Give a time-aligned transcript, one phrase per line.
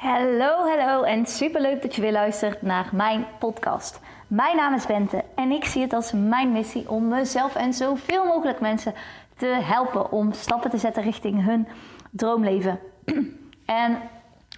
[0.00, 4.00] Hallo, hallo en superleuk dat je weer luistert naar mijn podcast.
[4.26, 8.24] Mijn naam is Bente en ik zie het als mijn missie om mezelf en zoveel
[8.24, 8.94] mogelijk mensen
[9.36, 11.68] te helpen om stappen te zetten richting hun
[12.10, 12.78] droomleven.
[13.64, 13.98] En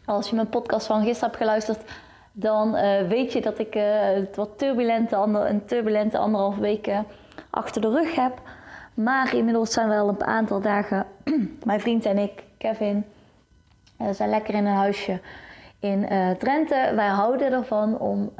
[0.04, 1.80] als je mijn podcast van gisteren hebt geluisterd,
[2.32, 7.06] dan uh, weet je dat ik uh, het wat turbulente, ander, een turbulente anderhalf weken
[7.50, 8.40] achter de rug heb.
[8.94, 11.06] Maar inmiddels zijn we al een aantal dagen,
[11.64, 13.04] mijn vriend en ik, Kevin,
[14.02, 15.20] uh, zijn lekker in een huisje
[15.78, 16.08] in
[16.38, 16.92] Drenthe.
[16.94, 18.32] Wij houden ervan om,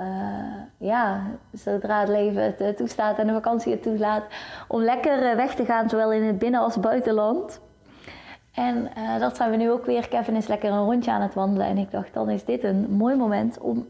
[0.79, 4.25] ja, zodra het leven het toestaat en de vakantie het toelaat,
[4.69, 7.61] om lekker weg te gaan, zowel in het binnen- als buitenland.
[8.55, 10.09] En uh, dat zijn we nu ook weer.
[10.09, 11.67] Kevin is lekker een rondje aan het wandelen.
[11.67, 13.87] En ik dacht, dan is dit een mooi moment om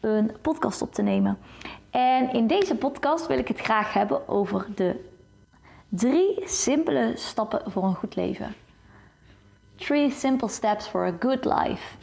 [0.00, 1.38] een podcast op te nemen.
[1.90, 5.10] En in deze podcast wil ik het graag hebben over de
[5.88, 8.54] drie simpele stappen voor een goed leven.
[9.76, 11.96] Three simple steps for a good life.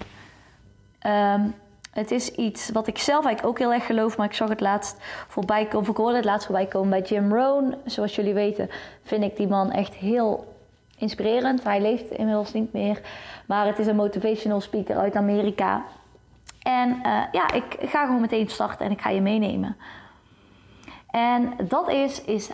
[1.08, 1.56] Um,
[1.92, 4.60] het is iets wat ik zelf eigenlijk ook heel erg geloof, maar ik zag het
[4.60, 7.76] laatst voorbij komen, of ik hoorde het laatst voorbij komen bij Jim Rohn.
[7.86, 8.70] Zoals jullie weten
[9.04, 10.56] vind ik die man echt heel
[10.98, 11.64] inspirerend.
[11.64, 13.02] Hij leeft inmiddels niet meer,
[13.46, 15.84] maar het is een motivational speaker uit Amerika.
[16.62, 19.78] En uh, ja, ik ga gewoon meteen starten en ik ga je meenemen.
[21.10, 22.50] En dat is, is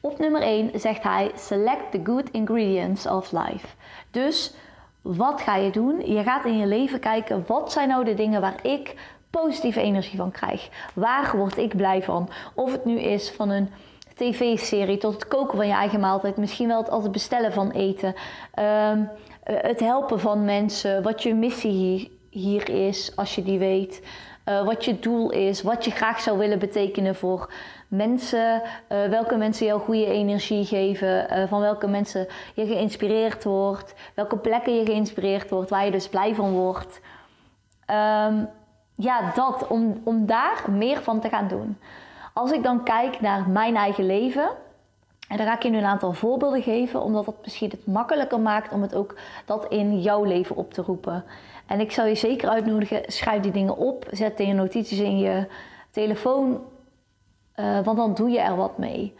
[0.00, 3.66] op nummer 1 zegt hij: Select the good ingredients of life.
[4.10, 4.54] Dus
[5.02, 6.12] wat ga je doen?
[6.12, 8.94] Je gaat in je leven kijken, wat zijn nou de dingen waar ik
[9.30, 10.68] positieve energie van krijg?
[10.94, 12.28] Waar word ik blij van?
[12.54, 13.70] Of het nu is van een
[14.14, 16.36] tv-serie tot het koken van je eigen maaltijd.
[16.36, 18.14] Misschien wel het altijd bestellen van eten.
[18.54, 19.02] Ehm,
[19.42, 21.02] eh, het helpen van mensen.
[21.02, 24.02] Wat je missie hier, is, als je die weet.
[24.48, 25.62] Uh, wat je doel is.
[25.62, 27.52] Wat je graag zou willen betekenen voor
[27.88, 28.62] mensen.
[28.62, 31.48] Uh, welke mensen jou goede energie geven.
[31.48, 33.94] van welke mensen je geïnspireerd wordt.
[34.14, 35.70] Welke plekken je geïnspireerd wordt.
[35.70, 37.00] Waar je dus blij van wordt.
[37.90, 38.48] Um,
[38.94, 39.66] ja, dat.
[39.66, 41.78] Om, om daar meer van te gaan doen.
[42.32, 44.50] Als ik dan kijk naar mijn eigen leven,
[45.28, 48.40] en dan ga ik je nu een aantal voorbeelden geven, omdat dat misschien het makkelijker
[48.40, 51.24] maakt om het ook dat in jouw leven op te roepen.
[51.66, 55.18] En ik zou je zeker uitnodigen, schrijf die dingen op, zet in je notities in
[55.18, 55.46] je
[55.90, 56.60] telefoon,
[57.56, 59.14] uh, want dan doe je er wat mee.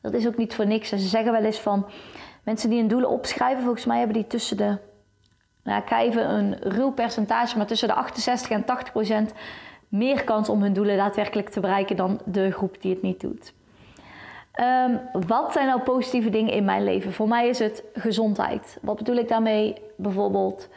[0.00, 0.92] Dat is ook niet voor niks.
[0.92, 1.86] En ze zeggen wel eens van
[2.44, 4.78] mensen die hun doelen opschrijven, volgens mij hebben die tussen de,
[5.62, 9.32] nou, ik even een ruw percentage, maar tussen de 68 en 80 procent
[9.88, 13.52] meer kans om hun doelen daadwerkelijk te bereiken dan de groep die het niet doet.
[14.60, 17.12] Um, wat zijn nou positieve dingen in mijn leven?
[17.12, 18.78] Voor mij is het gezondheid.
[18.82, 19.74] Wat bedoel ik daarmee?
[19.96, 20.68] Bijvoorbeeld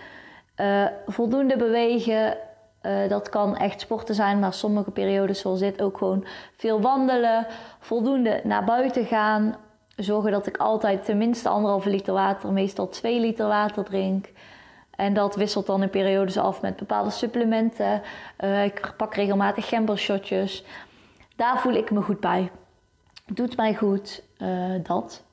[0.61, 2.37] uh, voldoende bewegen.
[2.81, 6.25] Uh, dat kan echt sporten zijn, maar sommige periodes zoals dit ook gewoon
[6.57, 7.47] veel wandelen.
[7.79, 9.55] Voldoende naar buiten gaan.
[9.95, 14.29] Zorgen dat ik altijd tenminste anderhalve liter water, meestal twee liter water drink.
[14.95, 18.01] En dat wisselt dan in periodes af met bepaalde supplementen.
[18.39, 20.63] Uh, ik pak regelmatig gembershotjes.
[21.35, 22.51] Daar voel ik me goed bij.
[23.25, 24.23] Doet mij goed,
[24.83, 25.23] dat.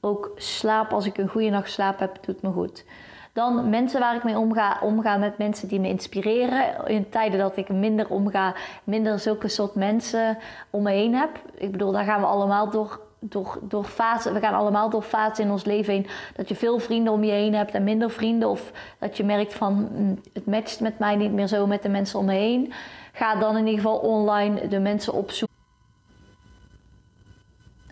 [0.00, 2.84] Ook slaap, als ik een goede nacht slaap heb, doet me goed.
[3.32, 6.86] Dan mensen waar ik mee omga, omgaan met mensen die me inspireren.
[6.86, 8.54] In tijden dat ik minder omga,
[8.84, 10.38] minder zulke soort mensen
[10.70, 11.30] om me heen heb.
[11.54, 15.44] Ik bedoel, daar gaan we allemaal door door, door fase, we gaan allemaal door fases
[15.44, 16.06] in ons leven heen.
[16.36, 18.48] Dat je veel vrienden om je heen hebt en minder vrienden.
[18.48, 21.88] Of dat je merkt van mm, het matcht met mij niet meer zo met de
[21.88, 22.72] mensen om me heen.
[23.12, 25.59] Ga dan in ieder geval online de mensen opzoeken.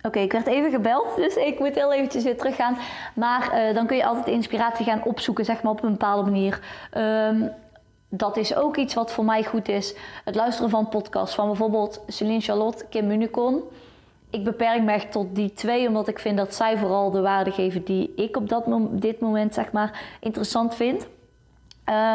[0.08, 2.76] Oké, ik werd even gebeld, dus ik moet heel eventjes weer teruggaan.
[3.14, 6.60] Maar uh, dan kun je altijd inspiratie gaan opzoeken, zeg maar op een bepaalde manier.
[6.96, 7.50] Um,
[8.08, 9.94] dat is ook iets wat voor mij goed is.
[10.24, 13.62] Het luisteren van podcasts van bijvoorbeeld Celine Charlotte, Kim Municon
[14.30, 17.50] ik beperk me echt tot die twee, omdat ik vind dat zij vooral de waarde
[17.50, 21.06] geven die ik op dat dit moment zeg maar interessant vind.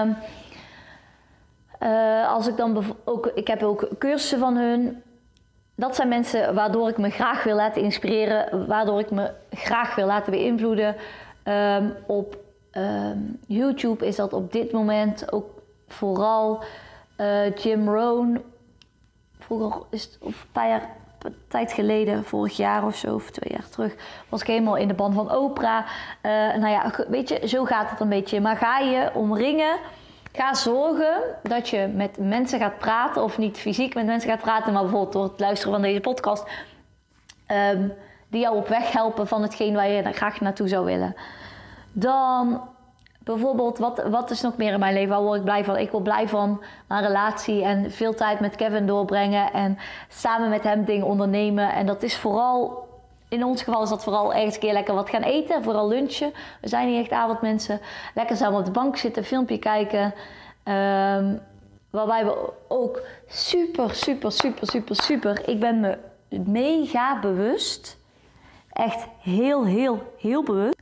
[0.01, 0.15] Um,
[1.81, 5.03] uh, als ik dan ook, ik heb ook cursussen van hun.
[5.75, 10.05] Dat zijn mensen waardoor ik me graag wil laten inspireren, waardoor ik me graag wil
[10.05, 10.95] laten beïnvloeden.
[11.43, 12.37] Um, op
[12.71, 15.49] um, YouTube is dat op dit moment ook
[15.87, 16.63] vooral
[17.17, 18.43] uh, Jim Rohn.
[19.39, 20.89] Vroeger is het, een paar jaar
[21.47, 23.95] tijd geleden, vorig jaar of zo, of twee jaar terug,
[24.29, 25.85] was ik helemaal in de band van Oprah.
[26.21, 28.41] Uh, nou ja, weet je, zo gaat het een beetje.
[28.41, 29.77] Maar ga je omringen,
[30.33, 34.73] ga zorgen dat je met mensen gaat praten, of niet fysiek met mensen gaat praten,
[34.73, 36.43] maar bijvoorbeeld door het luisteren van deze podcast,
[37.47, 37.93] um,
[38.27, 41.15] die jou op weg helpen van hetgeen waar je graag naartoe zou willen.
[41.91, 42.61] Dan
[43.23, 45.09] Bijvoorbeeld, wat, wat is nog meer in mijn leven?
[45.09, 45.77] Waar word ik blij van?
[45.77, 49.77] Ik word blij van mijn relatie en veel tijd met Kevin doorbrengen en
[50.07, 51.73] samen met hem dingen ondernemen.
[51.73, 52.87] En dat is vooral,
[53.33, 56.33] in ons geval is dat vooral ergens een keer lekker wat gaan eten, vooral lunchen.
[56.61, 57.79] We zijn niet echt avondmensen.
[58.13, 60.13] Lekker samen op de bank zitten, filmpje kijken.
[60.63, 61.41] Um,
[61.89, 65.49] waarbij we ook super, super, super, super, super.
[65.49, 65.97] Ik ben me
[66.45, 67.97] mega bewust.
[68.71, 70.81] Echt heel, heel, heel bewust.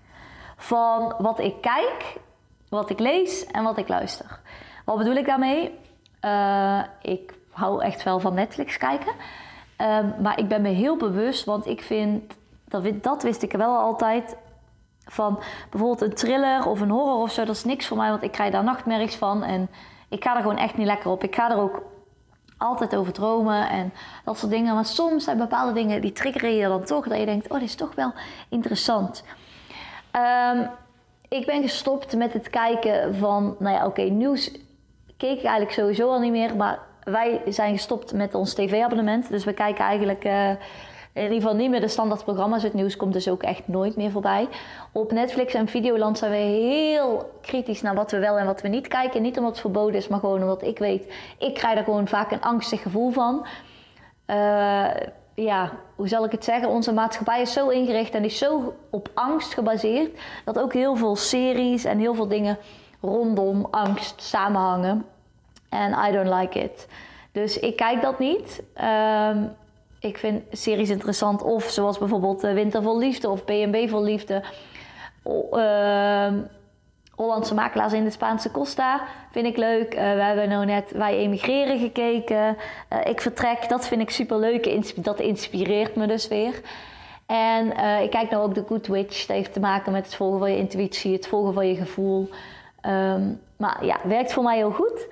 [0.58, 2.18] Van wat ik kijk,
[2.70, 4.40] wat ik lees en wat ik luister.
[4.86, 5.80] Wat bedoel ik daarmee?
[6.26, 9.14] Uh, ik hou echt wel van Netflix kijken.
[9.78, 12.34] Um, maar ik ben me heel bewust, want ik vind,
[12.72, 14.36] dat, dat wist ik wel altijd,
[15.06, 15.40] van
[15.70, 18.32] bijvoorbeeld een thriller of een horror of zo, dat is niks voor mij, want ik
[18.32, 19.70] krijg daar nachtmerries van en
[20.10, 21.24] ik ga er gewoon echt niet lekker op.
[21.24, 21.84] Ik ga er ook
[22.58, 23.94] altijd over dromen en
[24.26, 24.76] dat soort dingen.
[24.76, 27.68] Maar soms zijn bepaalde dingen die triggeren je dan toch, dat je denkt, oh, dit
[27.68, 28.14] is toch wel
[28.50, 29.24] interessant.
[30.56, 30.70] Um,
[31.28, 34.52] ik ben gestopt met het kijken van, nou ja, oké, nieuws
[35.18, 39.30] keek ik eigenlijk sowieso al niet meer, maar wij zijn gestopt met ons tv-abonnement.
[39.30, 40.52] Dus we kijken eigenlijk uh,
[41.14, 42.64] in ieder geval niet meer de standaard programma's.
[42.64, 44.48] Het nieuws komt dus ook echt nooit meer voorbij.
[44.92, 48.68] Op Netflix en Videoland zijn we heel kritisch naar wat we wel en wat we
[48.68, 49.22] niet kijken.
[49.22, 51.14] Niet omdat het verboden is, maar gewoon omdat ik weet...
[51.38, 53.46] Ik krijg er gewoon vaak een angstig gevoel van.
[54.28, 54.88] Uh,
[55.36, 56.70] ja, hoe zal ik het zeggen?
[56.70, 60.20] Onze maatschappij is zo ingericht en is zo op angst gebaseerd...
[60.46, 62.58] dat ook heel veel series en heel veel dingen
[63.02, 65.06] rondom angst samenhangen.
[65.70, 66.88] En I don't like it.
[67.32, 68.64] Dus ik kijk dat niet.
[69.30, 69.56] Um,
[70.02, 71.42] ik vind series interessant.
[71.44, 74.44] Of zoals bijvoorbeeld uh, Winter vol Liefde of B&B vol Liefde.
[75.54, 76.34] Uh,
[77.16, 79.02] Hollandse makelaars in de Spaanse Costa
[79.32, 79.94] vind ik leuk.
[79.94, 82.58] Uh, we hebben nou net Wij emigreren gekeken.
[82.94, 85.04] Uh, ik vertrek, dat vind ik super leuk.
[85.04, 86.62] Dat inspireert me dus weer.
[87.26, 87.68] En
[88.04, 89.26] ik kijk nou ook de Good Witch.
[89.26, 92.30] Dat heeft te maken met het volgen van je intuïtie, het volgen van je gevoel.
[92.86, 95.08] Um, maar ja, werkt voor mij heel goed.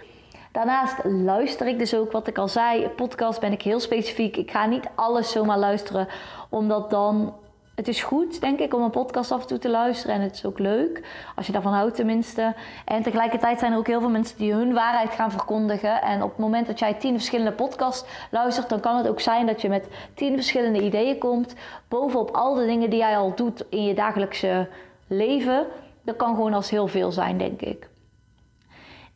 [0.51, 2.87] Daarnaast luister ik dus ook wat ik al zei.
[2.87, 4.37] Podcast ben ik heel specifiek.
[4.37, 6.07] Ik ga niet alles zomaar luisteren,
[6.49, 7.33] omdat dan.
[7.75, 10.15] Het is goed, denk ik, om een podcast af en toe te luisteren.
[10.15, 11.05] En het is ook leuk,
[11.35, 12.55] als je daarvan houdt tenminste.
[12.85, 16.01] En tegelijkertijd zijn er ook heel veel mensen die hun waarheid gaan verkondigen.
[16.01, 19.45] En op het moment dat jij tien verschillende podcasts luistert, dan kan het ook zijn
[19.45, 21.55] dat je met tien verschillende ideeën komt.
[21.87, 24.67] Bovenop al de dingen die jij al doet in je dagelijkse
[25.07, 25.67] leven.
[26.03, 27.89] Dat kan gewoon als heel veel zijn, denk ik.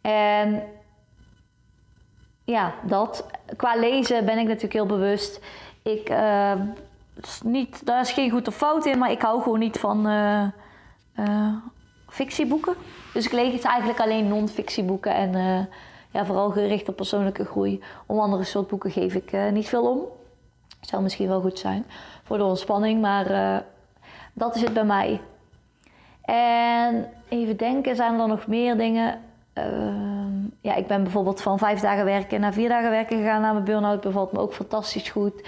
[0.01, 0.63] En
[2.43, 3.25] ja, dat.
[3.55, 5.39] Qua lezen ben ik natuurlijk heel bewust.
[5.81, 6.53] Ik, uh,
[7.43, 10.43] niet, daar is geen goed of fout in, maar ik hou gewoon niet van uh,
[11.19, 11.53] uh,
[12.07, 12.73] fictieboeken.
[13.13, 15.69] Dus ik lees eigenlijk alleen non-fictieboeken en
[16.11, 17.83] ja, vooral gericht op persoonlijke groei.
[18.05, 19.99] Om andere soort boeken geef ik niet veel om.
[20.81, 21.85] Zou misschien wel goed zijn
[22.23, 23.63] voor de ontspanning, maar
[24.33, 25.21] dat is het bij mij.
[26.21, 29.21] En even denken, zijn er nog meer dingen?
[30.63, 33.63] Ja, ik ben bijvoorbeeld van vijf dagen werken naar vier dagen werken gegaan na mijn
[33.63, 34.01] burn-out.
[34.01, 35.47] Bevalt me ook fantastisch goed.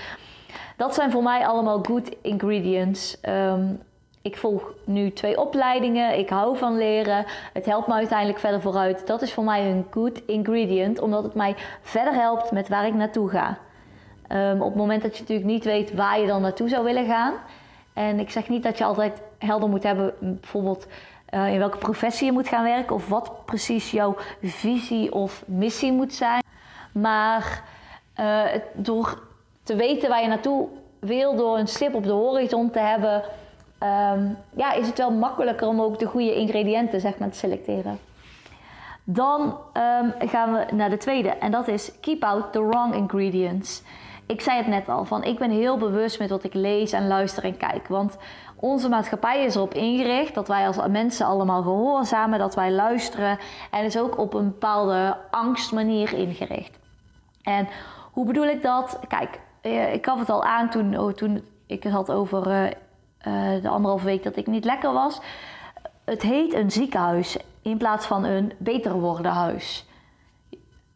[0.78, 3.22] Dat zijn voor mij allemaal good ingredients.
[3.22, 3.74] Ehm,
[4.22, 6.18] ik volg nu twee opleidingen.
[6.18, 7.26] Ik hou van leren.
[7.54, 9.08] Het helpt me uiteindelijk verder vooruit.
[9.08, 12.94] Dat is voor mij een good ingredient, omdat het mij verder helpt met waar ik
[12.94, 13.58] naartoe ga.
[14.28, 17.06] Ehm, op het moment dat je natuurlijk niet weet waar je dan naartoe zou willen
[17.06, 17.34] gaan.
[17.94, 20.88] En ik zeg niet dat je altijd helder moet hebben, bijvoorbeeld
[21.36, 25.92] uh, in welke professie je moet gaan werken of wat precies jouw visie of missie
[25.92, 26.44] moet zijn.
[26.92, 27.64] Maar
[28.20, 28.44] uh,
[28.74, 29.20] door
[29.64, 30.68] te weten waar je naartoe
[31.00, 33.24] wil, door een stip op de horizon te hebben,
[33.84, 38.00] um, ja, is het wel makkelijker om ook de goede ingrediënten zeg maar, te selecteren.
[39.04, 43.82] Dan um, gaan we naar de tweede en dat is keep out the wrong ingredients.
[44.28, 47.08] Ik zei het net al, van ik ben heel bewust met wat ik lees en
[47.08, 47.88] luister en kijk.
[47.88, 48.18] Want
[48.56, 53.38] onze maatschappij is erop ingericht dat wij als mensen allemaal gehoorzamen, dat wij luisteren
[53.72, 56.80] en is ook op een bepaalde angstmanier ingericht.
[57.44, 57.68] En
[58.12, 59.00] hoe bedoel ik dat?
[59.08, 62.64] Kijk, eh, ik gaf het al aan toen, oh, toen ik het had over uh,
[62.64, 65.22] uh, de anderhalve week dat ik niet lekker was.
[66.04, 69.86] Het heet een ziekenhuis in plaats van een beter worden huis.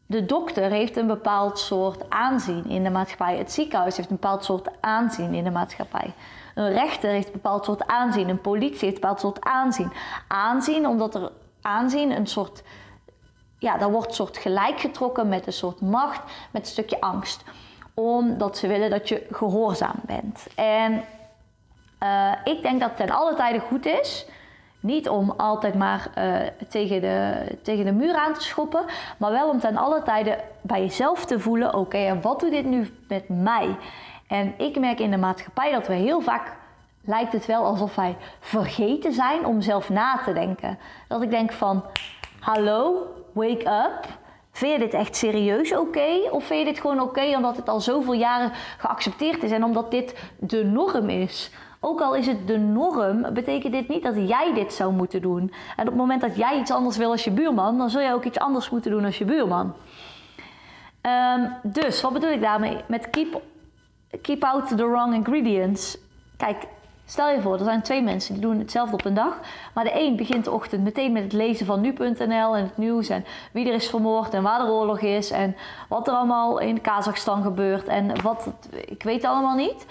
[0.10, 3.38] De dokter heeft een bepaald soort aanzien in de maatschappij.
[3.38, 6.14] Het ziekenhuis heeft een bepaald soort aanzien in de maatschappij.
[6.56, 8.30] Een rechter heeft een bepaald soort aanzien.
[8.30, 9.92] Een politie heeft een bepaald soort aanzien.
[10.28, 12.64] Aanzien omdat er aanzien een soort...
[13.60, 17.44] Ja, daar wordt soort gelijk getrokken met een soort macht, met een stukje angst.
[17.94, 20.48] Omdat ze willen dat je gehoorzaam bent.
[20.56, 21.04] En
[22.04, 24.26] uh, ik denk dat het ten alle tijden goed is...
[24.80, 26.36] Niet om altijd maar uh,
[26.70, 28.84] tegen, de, tegen de muur aan te schoppen,
[29.18, 32.66] maar wel om ten alle tijden bij jezelf te voelen: oké, en wat doet dit
[32.66, 33.76] nu met mij?
[34.28, 36.58] En ik merk in de maatschappij dat we heel vaak
[37.02, 40.78] lijkt het wel alsof wij vergeten zijn om zelf na te denken.
[41.08, 41.84] Dat ik denk van,
[42.40, 44.18] hallo, wake up.
[44.52, 46.30] Vind je dit echt serieus oké?
[46.32, 49.92] Of vind je dit gewoon oké omdat het al zoveel jaren geaccepteerd is en omdat
[49.92, 51.52] dit de norm is?
[51.80, 55.54] Ook al is het de norm, betekent dit niet dat jij dit zou moeten doen.
[55.76, 58.14] En op het moment dat jij iets anders wil als je buurman, dan zul je
[58.14, 59.74] ook iets anders moeten doen als je buurman.
[61.02, 62.78] Ehm, dus wat bedoel ik daarmee?
[62.88, 63.42] Met keep,
[64.22, 65.98] keep out the wrong ingredients.
[66.38, 66.68] Kijk,
[67.06, 69.40] stel je voor, er zijn twee mensen die doen hetzelfde op een dag.
[69.74, 73.10] Maar de een begint de ochtend meteen met het lezen van nu.nl en het nieuws.
[73.10, 75.32] En wie er is vermoord en waar de oorlog is.
[75.32, 75.56] En
[75.90, 77.88] wat er allemaal in Kazachstan gebeurt.
[77.88, 78.54] En wat,
[78.86, 79.86] ik weet allemaal niet.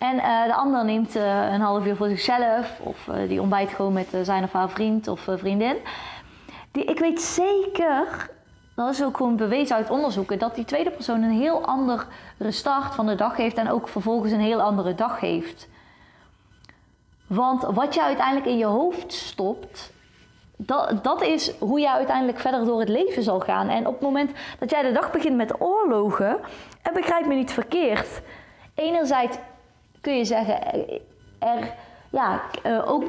[0.00, 2.80] En uh, de ander neemt uh, een half uur voor zichzelf.
[2.80, 5.76] Of uh, die ontbijt gewoon met zijn of haar vriend of vriendin.
[6.72, 8.30] Die, ik weet zeker
[8.84, 12.06] dat is ook gewoon bewezen uit onderzoeken, dat die tweede persoon een heel andere
[12.38, 15.68] start van de dag heeft en ook vervolgens een heel andere dag heeft.
[17.26, 19.92] Want wat je uiteindelijk in je hoofd stopt,
[20.56, 23.68] dat, dat is hoe je uiteindelijk verder door het leven zal gaan.
[23.68, 26.38] En op het moment dat jij de dag begint met oorlogen,
[26.82, 28.20] en begrijp me niet verkeerd,
[28.74, 29.36] enerzijds
[30.00, 30.60] kun je zeggen,
[31.38, 31.74] er,
[32.10, 33.04] ja, eh, ook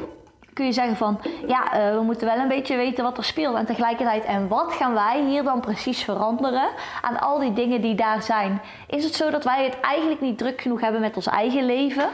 [0.53, 3.55] kun je zeggen van ja, uh, we moeten wel een beetje weten wat er speelt.
[3.55, 6.69] En tegelijkertijd, en wat gaan wij hier dan precies veranderen
[7.01, 8.61] aan al die dingen die daar zijn?
[8.87, 12.09] Is het zo dat wij het eigenlijk niet druk genoeg hebben met ons eigen leven?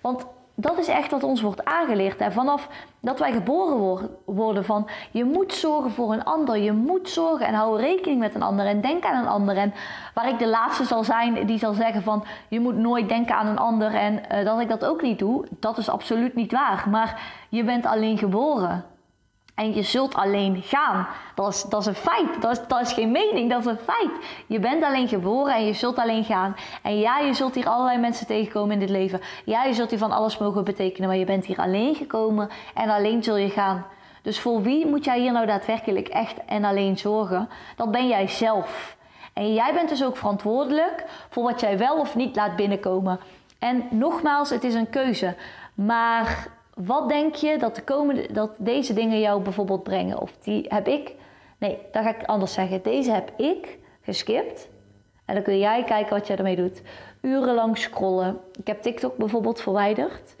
[0.00, 2.18] Want dat is echt wat ons wordt aangeleerd.
[2.18, 2.30] Hè?
[2.30, 2.68] Vanaf
[3.00, 6.56] dat wij geboren worden van je moet zorgen voor een ander.
[6.56, 9.56] Je moet zorgen en hou rekening met een ander en denk aan een ander.
[9.56, 9.74] En
[10.14, 13.46] waar ik de laatste zal zijn die zal zeggen van je moet nooit denken aan
[13.46, 15.46] een ander en uh, dat ik dat ook niet doe.
[15.50, 16.86] Dat is absoluut niet waar.
[16.90, 18.84] Maar je bent alleen geboren.
[19.62, 21.06] En je zult alleen gaan.
[21.34, 22.40] Dat is, dat is een feit.
[22.42, 24.10] Dat is, dat is geen mening, dat is een feit.
[24.46, 26.56] Je bent alleen geboren en je zult alleen gaan.
[26.82, 29.20] En ja, je zult hier allerlei mensen tegenkomen in dit leven.
[29.44, 31.08] Ja, je zult hier van alles mogen betekenen.
[31.08, 33.86] Maar je bent hier alleen gekomen en alleen zul je gaan.
[34.22, 37.48] Dus voor wie moet jij hier nou daadwerkelijk echt en alleen zorgen?
[37.76, 38.96] Dat ben jij zelf.
[39.32, 43.20] En jij bent dus ook verantwoordelijk voor wat jij wel of niet laat binnenkomen.
[43.58, 45.34] En nogmaals, het is een keuze.
[45.74, 50.20] Maar wat denk je dat, de komende, dat deze dingen jou bijvoorbeeld brengen?
[50.20, 51.14] Of die heb ik,
[51.58, 52.82] nee, dat ga ik anders zeggen.
[52.82, 54.68] Deze heb ik geskipt.
[55.24, 56.82] En dan kun jij kijken wat je ermee doet.
[57.20, 58.40] Urenlang scrollen.
[58.58, 60.36] Ik heb TikTok bijvoorbeeld verwijderd.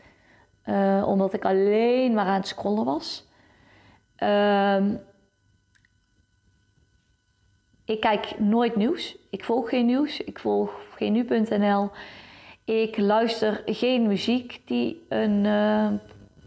[0.66, 3.28] Uh, omdat ik alleen maar aan het scrollen was.
[4.18, 4.86] Uh,
[7.84, 9.16] ik kijk nooit nieuws.
[9.30, 10.20] Ik volg geen nieuws.
[10.20, 11.90] Ik volg geen nu.nl.
[12.64, 15.88] Ik luister geen muziek die een uh,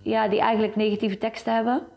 [0.05, 1.87] ja, die eigenlijk negatieve teksten hebben.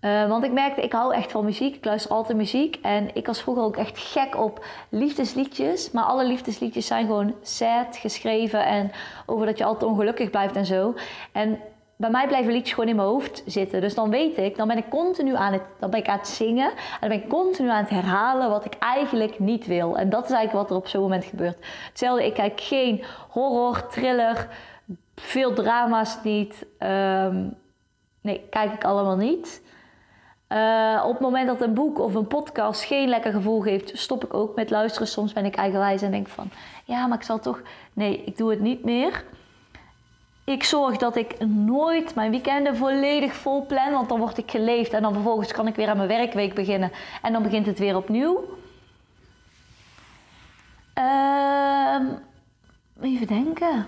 [0.00, 1.74] Uh, want ik merkte, ik hou echt van muziek.
[1.74, 2.78] Ik luister altijd muziek.
[2.82, 5.90] En ik was vroeger ook echt gek op liefdesliedjes.
[5.90, 8.66] Maar alle liefdesliedjes zijn gewoon sad geschreven.
[8.66, 8.90] En
[9.26, 10.94] over dat je altijd ongelukkig blijft en zo.
[11.32, 11.58] En
[11.96, 13.80] bij mij blijven liedjes gewoon in mijn hoofd zitten.
[13.80, 16.28] Dus dan weet ik, dan ben ik continu aan het, dan ben ik aan het
[16.28, 16.70] zingen.
[16.70, 19.98] En dan ben ik continu aan het herhalen wat ik eigenlijk niet wil.
[19.98, 21.56] En dat is eigenlijk wat er op zo'n moment gebeurt.
[21.88, 24.48] Hetzelfde, ik kijk geen horror, thriller
[25.20, 26.66] veel drama's niet.
[26.78, 27.54] Um,
[28.20, 29.62] nee, kijk ik allemaal niet.
[30.48, 34.24] Uh, op het moment dat een boek of een podcast geen lekker gevoel geeft, stop
[34.24, 35.08] ik ook met luisteren.
[35.08, 36.50] Soms ben ik eigenwijs en denk van,
[36.84, 37.62] ja, maar ik zal toch...
[37.92, 39.24] Nee, ik doe het niet meer.
[40.44, 44.92] Ik zorg dat ik nooit mijn weekenden volledig vol plan, want dan word ik geleefd
[44.92, 46.92] en dan vervolgens kan ik weer aan mijn werkweek beginnen
[47.22, 48.44] en dan begint het weer opnieuw.
[50.98, 52.00] Uh,
[53.00, 53.86] even denken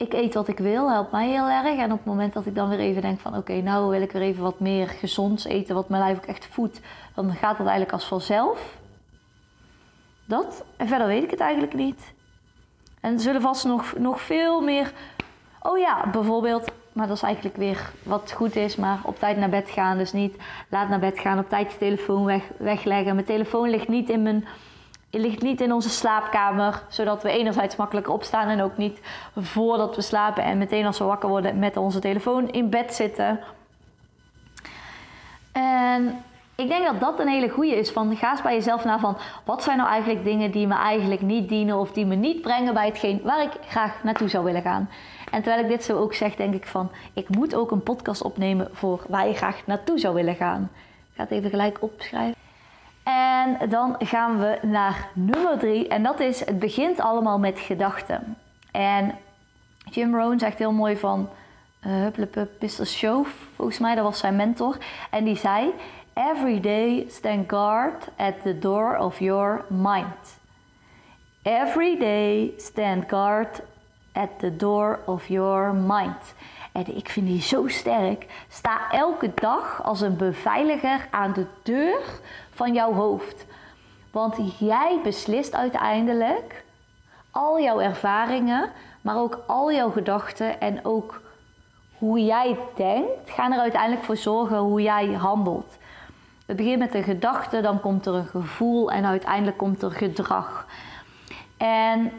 [0.00, 1.78] ik eet wat ik wil, helpt mij heel erg.
[1.78, 4.12] En op het moment dat ik dan weer even denk van oké, nou wil ik
[4.12, 6.80] weer even wat meer gezonds eten, wat mijn lijf ook echt voedt,
[7.14, 8.78] dan gaat dat eigenlijk als vanzelf.
[10.24, 10.64] Dat.
[10.76, 12.14] En verder weet ik het eigenlijk niet.
[13.00, 14.92] En er zullen vast nog, nog veel meer.
[15.62, 19.48] Oh ja, bijvoorbeeld, maar dat is eigenlijk weer wat goed is, maar op tijd naar
[19.48, 19.98] bed gaan.
[19.98, 20.36] Dus niet
[20.68, 23.14] laat naar bed gaan, op tijd je telefoon weg, wegleggen.
[23.14, 24.46] Mijn telefoon ligt niet in mijn
[25.10, 29.00] het ligt niet in onze slaapkamer, zodat we enerzijds makkelijker opstaan en ook niet
[29.36, 33.40] voordat we slapen en meteen als we wakker worden met onze telefoon in bed zitten.
[35.52, 36.22] En
[36.54, 37.90] ik denk dat dat een hele goede is.
[37.90, 41.20] Van, ga eens bij jezelf na van wat zijn nou eigenlijk dingen die me eigenlijk
[41.20, 44.62] niet dienen of die me niet brengen bij hetgeen waar ik graag naartoe zou willen
[44.62, 44.90] gaan.
[45.30, 48.22] En terwijl ik dit zo ook zeg, denk ik van ik moet ook een podcast
[48.22, 50.70] opnemen voor waar je graag naartoe zou willen gaan.
[51.10, 52.49] Ik ga het even gelijk opschrijven.
[53.40, 55.88] En dan gaan we naar nummer drie.
[55.88, 58.36] En dat is, het begint allemaal met gedachten.
[58.70, 59.18] En
[59.90, 61.28] Jim Rohn zegt heel mooi van
[61.86, 64.76] uh, Hupplepup Show, volgens mij, dat was zijn mentor.
[65.10, 65.72] En die zei,
[66.14, 70.38] every day stand guard at the door of your mind.
[71.42, 73.60] Every day stand guard
[74.12, 76.34] at the door of your mind.
[76.72, 78.26] En ik vind die zo sterk.
[78.48, 82.00] Sta elke dag als een beveiliger aan de deur
[82.60, 83.46] van jouw hoofd.
[84.10, 86.64] Want jij beslist uiteindelijk
[87.30, 91.20] al jouw ervaringen, maar ook al jouw gedachten en ook
[91.98, 95.78] hoe jij denkt, gaan er uiteindelijk voor zorgen hoe jij handelt.
[96.46, 100.66] Het begint met een gedachte, dan komt er een gevoel en uiteindelijk komt er gedrag.
[101.56, 102.12] En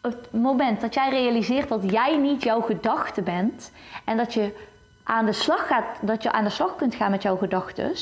[0.00, 3.72] het moment dat jij realiseert dat jij niet jouw gedachte bent
[4.04, 4.68] en dat je
[5.02, 7.92] aan de slag gaat, dat je aan de slag kunt gaan met jouw gedachten,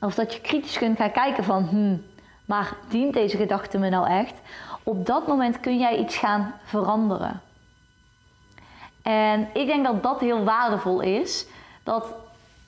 [0.00, 2.04] of dat je kritisch kunt gaan kijken van, hmm,
[2.44, 4.40] maar dient deze gedachte me nou echt?
[4.82, 7.40] Op dat moment kun jij iets gaan veranderen.
[9.02, 11.46] En ik denk dat dat heel waardevol is.
[11.82, 12.14] Dat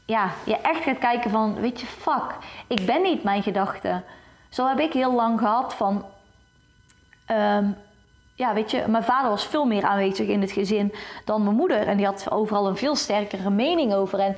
[0.05, 4.03] ja, je echt gaat kijken van, weet je, fuck, ik ben niet mijn gedachte.
[4.49, 6.05] Zo heb ik heel lang gehad van,
[7.27, 7.71] ehm,
[8.35, 10.95] ja, weet je, mijn vader was veel meer aanwezig in het gezin
[11.25, 11.87] dan mijn moeder.
[11.87, 14.19] En die had overal een veel sterkere mening over.
[14.19, 14.37] En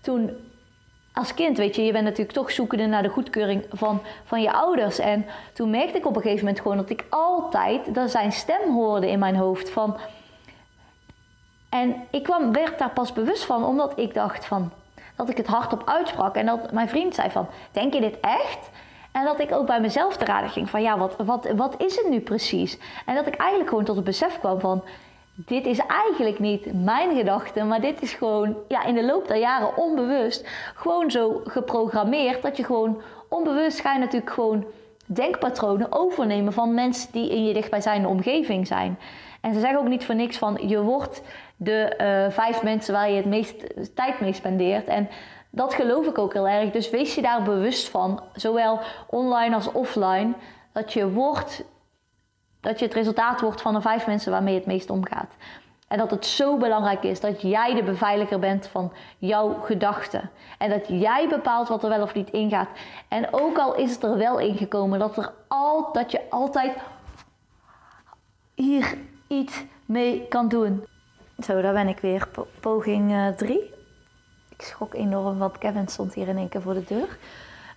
[0.00, 0.47] toen,
[1.18, 4.52] als kind, weet je, je bent natuurlijk toch zoekende naar de goedkeuring van, van je
[4.52, 4.98] ouders.
[4.98, 8.72] En toen merkte ik op een gegeven moment gewoon dat ik altijd dat zijn stem
[8.72, 9.96] hoorde in mijn hoofd van...
[11.68, 14.72] En ik kwam, werd daar pas bewust van, omdat ik dacht van
[15.16, 16.34] dat ik het hardop uitsprak.
[16.34, 18.70] En dat mijn vriend zei van, denk je dit echt?
[19.12, 21.96] En dat ik ook bij mezelf te raden ging van, ja, wat, wat, wat is
[21.96, 22.78] het nu precies?
[23.06, 24.84] En dat ik eigenlijk gewoon tot het besef kwam van,
[25.46, 29.36] dit is eigenlijk niet mijn gedachte, maar dit is gewoon ja, in de loop der
[29.36, 34.64] jaren onbewust gewoon zo geprogrammeerd dat je gewoon onbewust ga je natuurlijk gewoon
[35.06, 38.98] denkpatronen overnemen van mensen die in je dichtbijzijnde omgeving zijn.
[39.40, 41.22] En ze zeggen ook niet voor niks van je wordt
[41.56, 43.64] de uh, vijf mensen waar je het meest
[43.94, 44.86] tijd mee spendeert.
[44.86, 45.08] En
[45.50, 46.70] dat geloof ik ook heel erg.
[46.70, 50.32] Dus wees je daar bewust van, zowel online als offline,
[50.72, 51.64] dat je wordt,
[52.68, 55.34] dat je het resultaat wordt van de vijf mensen waarmee je het meest omgaat.
[55.86, 60.30] En dat het zo belangrijk is dat jij de beveiliger bent van jouw gedachten.
[60.58, 62.68] En dat jij bepaalt wat er wel of niet ingaat.
[63.08, 66.76] En ook al is het er wel ingekomen, dat, er al, dat je altijd
[68.54, 70.86] hier iets mee kan doen.
[71.38, 72.28] Zo, daar ben ik weer.
[72.60, 73.58] poging 3.
[73.58, 73.64] Uh,
[74.48, 77.18] ik schrok enorm, want Kevin stond hier in één keer voor de deur.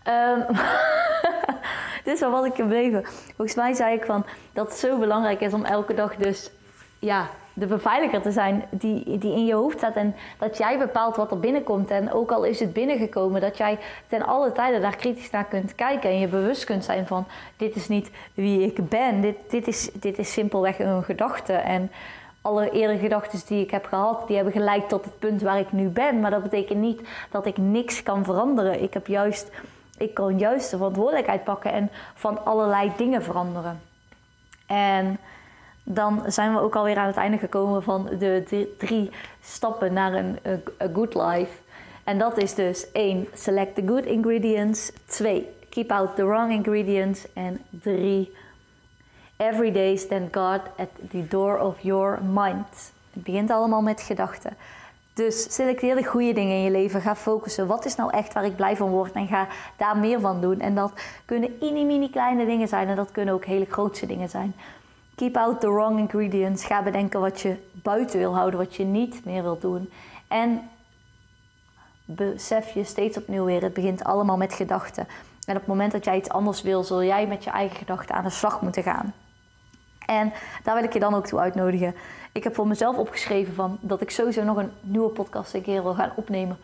[0.08, 0.46] Um,
[2.06, 3.04] dit is wel wat ik gebleven.
[3.36, 6.52] Volgens mij zei ik van dat het zo belangrijk is om elke dag dus
[7.00, 9.96] ja, de beveiliger te zijn die, die in je hoofd staat.
[9.96, 11.90] En dat jij bepaalt wat er binnenkomt.
[11.90, 15.76] En ook al is het binnengekomen, dat jij ten alle tijden daar kritisch naar kunt
[15.76, 16.10] kijken.
[16.10, 17.26] En je bewust kunt zijn van
[17.58, 19.22] dit is niet wie ik ben.
[19.22, 21.54] Dit, dit, is, dit is simpelweg een gedachte.
[21.54, 21.92] En
[22.42, 25.72] alle eerdere gedachten die ik heb gehad, die hebben geleid tot het punt waar ik
[25.72, 26.20] nu ben.
[26.20, 28.84] Maar dat betekent niet dat ik niks kan veranderen.
[28.84, 29.52] Ik heb juist,
[30.02, 33.82] ik kan juist de verantwoordelijkheid pakken en van allerlei dingen veranderen.
[34.66, 35.20] En
[35.84, 39.10] dan zijn we ook alweer aan het einde gekomen van de drie
[39.42, 40.40] stappen naar een
[40.82, 41.52] a good life.
[42.04, 43.28] En dat is dus 1.
[43.34, 44.92] Select the good ingredients.
[45.06, 45.50] 2.
[45.70, 47.34] Keep out the wrong ingredients.
[47.34, 48.36] En 3.
[49.38, 52.94] Every day stand God at the door of your mind.
[53.14, 54.58] Het begint allemaal met gedachten.
[55.14, 57.02] Dus selecteer de goede dingen in je leven.
[57.02, 57.68] Ga focussen.
[57.68, 59.12] Wat is nou echt waar ik blij van word?
[59.12, 59.48] En ga
[59.78, 60.60] daar meer van doen.
[60.60, 60.94] En dat
[61.26, 62.88] kunnen mini, mini kleine dingen zijn.
[62.88, 64.56] En dat kunnen ook hele grootse dingen zijn.
[65.16, 66.66] Keep out the wrong ingredients.
[66.66, 69.90] Ga bedenken wat je buiten wil houden, wat je niet meer wilt doen.
[70.28, 70.70] En
[72.06, 75.08] besef je steeds opnieuw weer, het begint allemaal met gedachten.
[75.46, 78.16] En op het moment dat jij iets anders wil, zul jij met je eigen gedachten
[78.16, 79.14] aan de slag moeten gaan.
[80.20, 81.96] En daar wil ik je dan ook toe uitnodigen.
[82.32, 85.84] Ik heb voor mezelf opgeschreven van dat ik sowieso nog een nieuwe podcast een keer
[85.84, 86.58] wil gaan opnemen.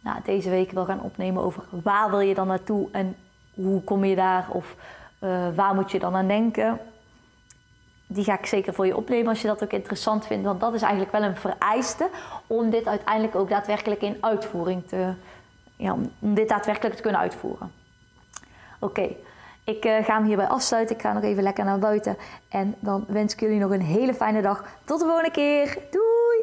[0.00, 3.16] Nou, deze week wil gaan opnemen over waar wil je dan naartoe en
[3.54, 4.74] hoe kom je daar of
[5.20, 6.80] uh, waar moet je dan aan denken
[8.06, 10.44] die ga ik zeker voor je opnemen als je dat ook interessant vindt.
[10.44, 12.08] Want dat is eigenlijk wel een vereiste
[12.46, 15.12] om dit uiteindelijk ook daadwerkelijk in uitvoering te...
[15.76, 17.72] Ja, om dit daadwerkelijk te kunnen uitvoeren.
[18.80, 19.08] Oké,
[19.64, 20.96] ik uh, ga hem hierbij afsluiten.
[20.96, 22.16] Ik ga nog even lekker naar buiten.
[22.48, 24.64] En dan wens ik jullie nog een hele fijne dag.
[24.84, 25.78] Tot de volgende keer.
[25.90, 26.34] Doei!